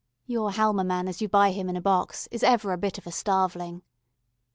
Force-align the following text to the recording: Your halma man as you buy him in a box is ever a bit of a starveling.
Your 0.25 0.51
halma 0.53 0.83
man 0.83 1.07
as 1.07 1.21
you 1.21 1.29
buy 1.29 1.51
him 1.51 1.69
in 1.69 1.77
a 1.77 1.79
box 1.81 2.27
is 2.31 2.41
ever 2.41 2.73
a 2.73 2.75
bit 2.79 2.97
of 2.97 3.05
a 3.05 3.11
starveling. 3.11 3.83